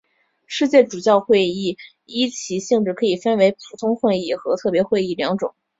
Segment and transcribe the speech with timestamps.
[0.47, 5.53] 世界主教会议依其性质可分为普通会议和特别会议两种。